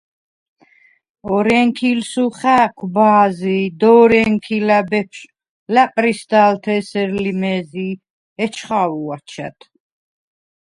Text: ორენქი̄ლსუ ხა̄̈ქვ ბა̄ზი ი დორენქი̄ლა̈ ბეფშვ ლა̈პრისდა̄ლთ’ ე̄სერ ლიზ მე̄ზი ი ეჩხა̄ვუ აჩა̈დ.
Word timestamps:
ორენქი̄ლსუ 1.33 2.25
ხა̄̈ქვ 2.37 2.83
ბა̄ზი 2.95 3.55
ი 3.65 3.73
დორენქი̄ლა̈ 3.79 4.81
ბეფშვ 4.89 5.29
ლა̈პრისდა̄ლთ’ 5.73 6.65
ე̄სერ 6.77 7.09
ლიზ 7.23 7.37
მე̄ზი 7.41 7.87
ი 7.93 7.99
ეჩხა̄ვუ 8.43 9.07
აჩა̈დ. 9.15 9.57